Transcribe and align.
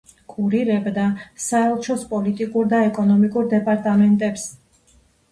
კურირებდა 0.33 1.01
საელჩოს 1.43 2.05
პოლიტიკურ 2.13 2.71
და 2.71 2.79
ეკონომიკურ 2.85 3.51
დეპარტამენტებს. 3.51 4.47